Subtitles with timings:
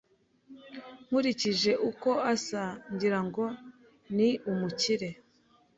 [1.07, 2.63] Nkurikije uko asa,
[2.93, 3.43] ngira ngo
[4.15, 5.09] ni umukire.